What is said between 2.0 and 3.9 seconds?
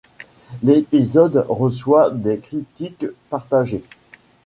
des critiques partagées.